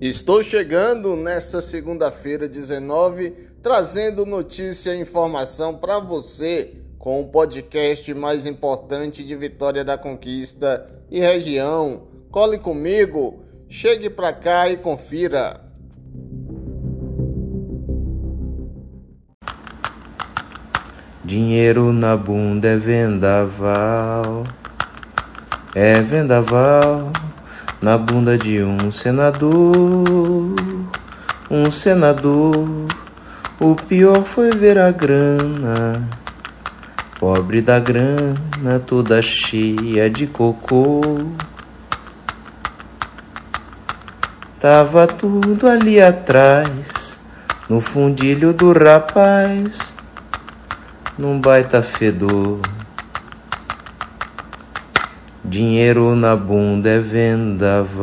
[0.00, 8.46] Estou chegando nesta segunda-feira, 19, trazendo notícia e informação para você com o podcast mais
[8.46, 12.04] importante de Vitória da Conquista e região.
[12.30, 15.60] Cole comigo, chegue para cá e confira.
[21.22, 24.44] Dinheiro na bunda é vendaval,
[25.74, 27.12] é vendaval
[27.80, 30.54] na bunda de um senador,
[31.50, 32.68] um senador.
[33.58, 36.08] O pior foi ver a grana,
[37.18, 41.00] pobre da grana, toda cheia de cocô.
[44.58, 47.18] Tava tudo ali atrás,
[47.68, 49.94] no fundilho do rapaz,
[51.18, 52.60] num baita fedor.
[55.50, 57.98] Dinheiro na bunda é vendaval.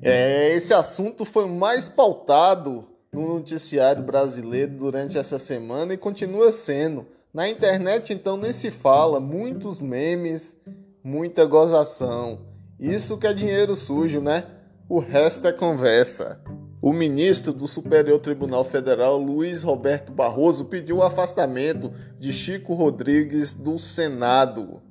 [0.00, 7.08] É, esse assunto foi mais pautado no noticiário brasileiro durante essa semana e continua sendo.
[7.34, 10.56] Na internet, então, nem se fala, muitos memes,
[11.02, 12.38] muita gozação.
[12.78, 14.59] Isso que é dinheiro sujo, né?
[14.90, 16.40] O resto é conversa.
[16.82, 23.54] O ministro do Superior Tribunal Federal, Luiz Roberto Barroso, pediu o afastamento de Chico Rodrigues
[23.54, 24.82] do Senado.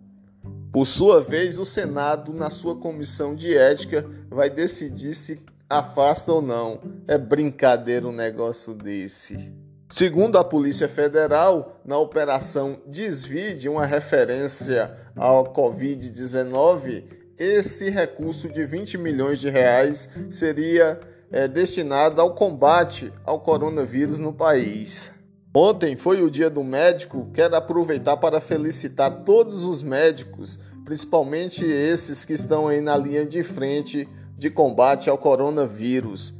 [0.71, 5.37] Por sua vez, o Senado, na sua comissão de ética, vai decidir se
[5.69, 6.79] afasta ou não.
[7.05, 9.51] É brincadeira um negócio desse.
[9.89, 18.97] Segundo a Polícia Federal, na operação Desvide, uma referência ao Covid-19, esse recurso de 20
[18.97, 20.99] milhões de reais seria
[21.31, 25.09] é, destinado ao combate ao coronavírus no país.
[25.55, 32.25] Ontem foi o dia do médico, quero aproveitar para felicitar todos os médicos, principalmente esses
[32.25, 34.07] que estão aí na linha de frente
[34.37, 36.33] de combate ao coronavírus.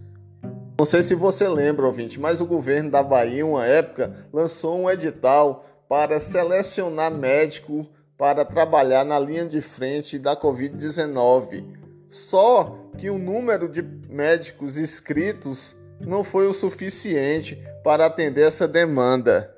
[0.77, 4.89] Não sei se você lembra, ouvinte, mas o governo da Bahia, uma época, lançou um
[4.89, 7.87] edital para selecionar médico
[8.19, 11.63] para trabalhar na linha de frente da Covid-19.
[12.09, 15.73] Só que o número de médicos inscritos
[16.05, 19.55] não foi o suficiente para atender essa demanda.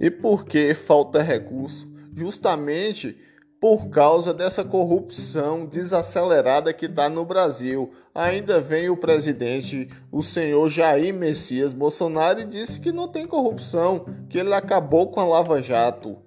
[0.00, 1.88] E por que falta recurso?
[2.12, 3.16] Justamente
[3.60, 7.92] por causa dessa corrupção desacelerada que está no Brasil.
[8.12, 14.04] Ainda vem o presidente, o senhor Jair Messias Bolsonaro, e disse que não tem corrupção,
[14.28, 16.18] que ele acabou com a Lava Jato.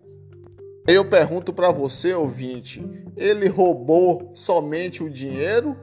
[0.87, 2.81] Eu pergunto para você, ouvinte,
[3.17, 5.75] ele roubou somente o dinheiro?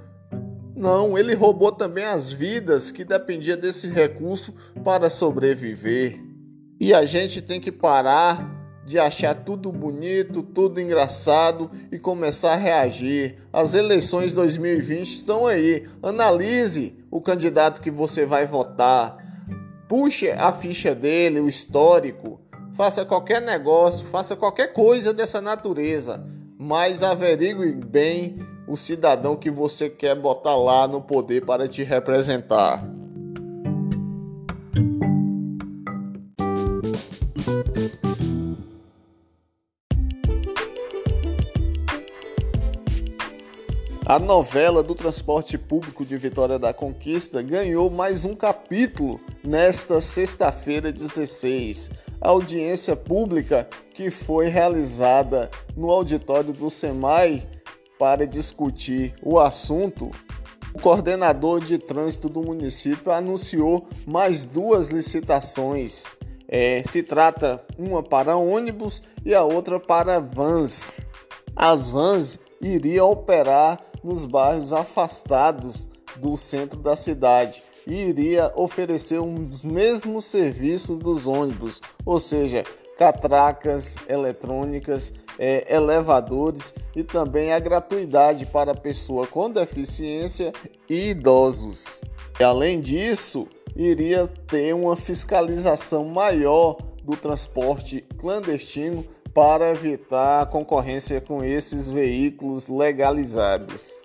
[0.74, 6.18] Não, ele roubou também as vidas que dependiam desse recurso para sobreviver.
[6.80, 12.56] E a gente tem que parar de achar tudo bonito, tudo engraçado e começar a
[12.56, 13.36] reagir.
[13.52, 15.86] As eleições 2020 estão aí.
[16.02, 19.18] Analise o candidato que você vai votar.
[19.86, 22.40] Puxe a ficha dele, o histórico
[22.74, 26.24] faça qualquer negócio, faça qualquer coisa dessa natureza,
[26.58, 32.84] mas averigue bem o cidadão que você quer botar lá no poder para te representar.
[44.06, 50.92] A novela do transporte público de Vitória da Conquista ganhou mais um capítulo nesta sexta-feira
[50.92, 57.46] 16 audiência pública que foi realizada no auditório do SEMAI
[57.98, 60.10] para discutir o assunto,
[60.74, 66.04] o coordenador de trânsito do município anunciou mais duas licitações.
[66.48, 71.00] É, se trata uma para ônibus e a outra para vans.
[71.54, 80.24] As vans iriam operar nos bairros afastados do centro da cidade iria oferecer os mesmos
[80.24, 82.64] serviços dos ônibus, ou seja,
[82.96, 90.52] catracas eletrônicas, é, elevadores e também a gratuidade para pessoa com deficiência
[90.88, 92.00] e idosos.
[92.38, 99.04] E, além disso, iria ter uma fiscalização maior do transporte clandestino
[99.34, 104.04] para evitar a concorrência com esses veículos legalizados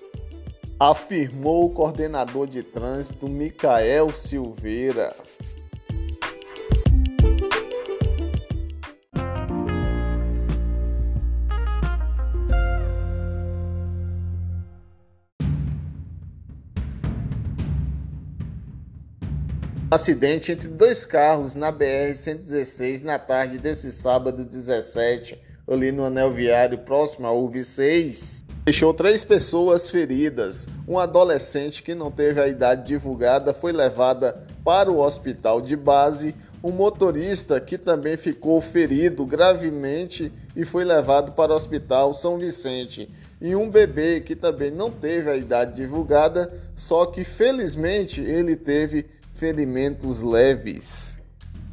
[0.79, 5.13] afirmou o coordenador de trânsito Micael Silveira.
[19.91, 26.77] acidente entre dois carros na BR-116 na tarde desse sábado 17, ali no anel viário
[26.77, 30.67] próximo à UB6, deixou três pessoas feridas.
[30.87, 36.35] Um adolescente que não teve a idade divulgada foi levada para o hospital de base.
[36.63, 43.09] Um motorista que também ficou ferido gravemente e foi levado para o hospital São Vicente.
[43.41, 49.07] E um bebê que também não teve a idade divulgada, só que felizmente ele teve
[49.33, 51.17] ferimentos leves.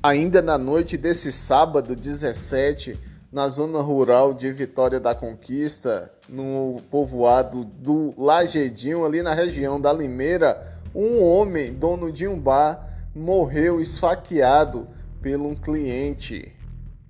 [0.03, 2.99] Ainda na noite desse sábado 17,
[3.37, 9.93] na zona rural de Vitória da Conquista, no povoado do Lagedinho, ali na região da
[9.93, 14.89] Limeira, um homem, dono de um bar, morreu esfaqueado
[15.21, 16.51] pelo um cliente.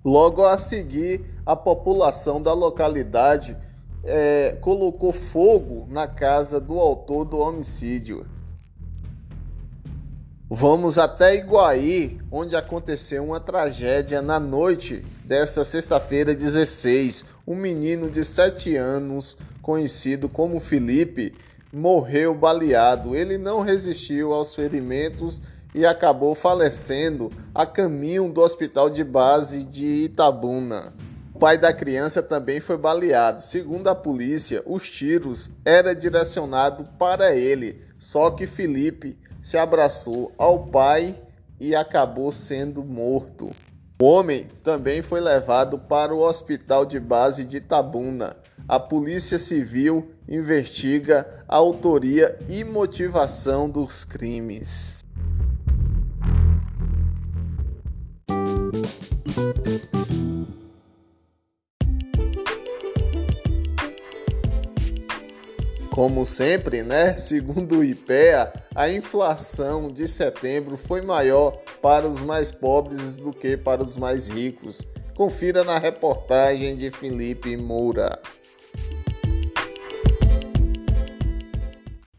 [0.03, 3.55] Logo a seguir, a população da localidade
[4.03, 8.25] é, colocou fogo na casa do autor do homicídio.
[10.49, 17.25] Vamos até Iguaí, onde aconteceu uma tragédia na noite desta sexta-feira 16.
[17.45, 21.35] Um menino de 7 anos, conhecido como Felipe,
[21.71, 23.13] morreu baleado.
[23.13, 25.41] Ele não resistiu aos ferimentos
[25.75, 30.93] e acabou falecendo a caminho do hospital de base de Itabuna.
[31.35, 33.41] O pai da criança também foi baleado.
[33.41, 39.17] Segundo a polícia, os tiros eram direcionados para ele, só que Felipe
[39.47, 41.17] se abraçou ao pai
[41.57, 43.49] e acabou sendo morto.
[43.97, 48.35] O homem também foi levado para o hospital de base de Tabuna.
[48.67, 54.97] A Polícia Civil investiga a autoria e motivação dos crimes.
[65.97, 67.17] Como sempre, né?
[67.17, 73.57] Segundo o IPEA, a inflação de setembro foi maior para os mais pobres do que
[73.57, 74.87] para os mais ricos.
[75.15, 78.21] Confira na reportagem de Felipe Moura.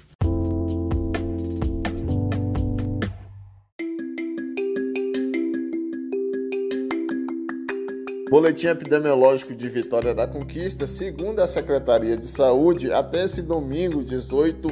[8.33, 14.69] Boletim epidemiológico de Vitória da Conquista, segundo a Secretaria de Saúde, até esse domingo 18,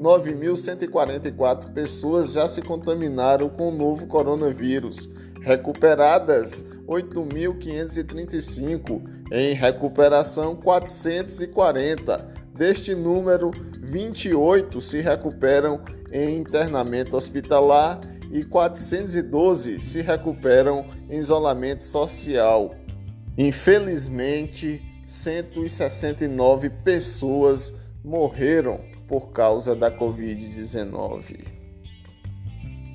[0.00, 5.08] 9.144 pessoas já se contaminaram com o novo coronavírus.
[5.40, 12.26] Recuperadas 8.535, em recuperação 440.
[12.52, 15.80] Deste número, 28 se recuperam
[16.10, 18.00] em internamento hospitalar
[18.32, 22.72] e 412 se recuperam em isolamento social.
[23.36, 27.74] Infelizmente, 169 pessoas
[28.04, 31.44] morreram por causa da Covid-19.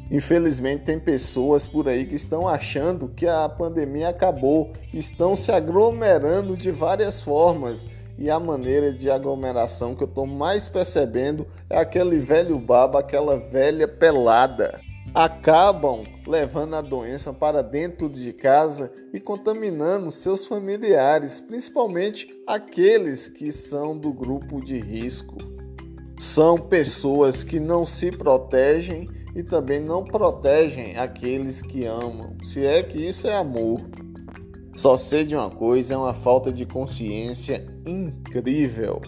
[0.09, 6.55] Infelizmente, tem pessoas por aí que estão achando que a pandemia acabou, estão se aglomerando
[6.55, 7.85] de várias formas.
[8.17, 13.37] E a maneira de aglomeração que eu estou mais percebendo é aquele velho baba, aquela
[13.37, 14.81] velha pelada
[15.13, 23.51] acabam levando a doença para dentro de casa e contaminando seus familiares, principalmente aqueles que
[23.51, 25.37] são do grupo de risco.
[26.17, 32.83] São pessoas que não se protegem e também não protegem aqueles que amam, se é
[32.83, 33.79] que isso é amor.
[34.75, 39.01] Só sei de uma coisa, é uma falta de consciência incrível.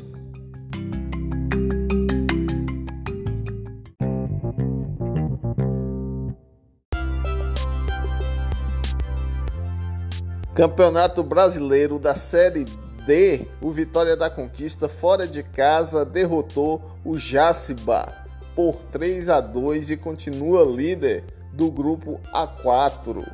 [10.61, 12.65] Campeonato Brasileiro da Série
[13.07, 18.13] D, o Vitória da Conquista fora de casa derrotou o Jaciba
[18.55, 23.27] por 3 a 2 e continua líder do grupo A4.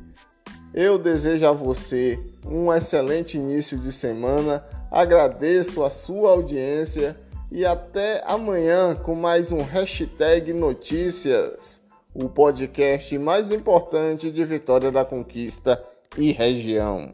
[0.73, 4.65] Eu desejo a você um excelente início de semana.
[4.89, 7.23] Agradeço a sua audiência
[7.55, 11.79] e até amanhã com mais um hashtag Notícias,
[12.13, 15.81] o podcast mais importante de Vitória da Conquista
[16.17, 17.13] e região.